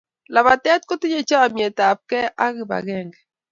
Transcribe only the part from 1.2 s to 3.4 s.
chamyet apkei ak kipakenge